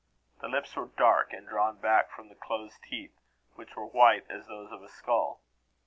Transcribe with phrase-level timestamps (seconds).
[0.39, 3.13] The lips were dark, and drawn back from the closed teeth,
[3.53, 5.41] which were white as those of a skull.